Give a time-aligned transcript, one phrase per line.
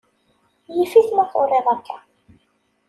[0.75, 1.97] Yif-it ma turiḍ akka.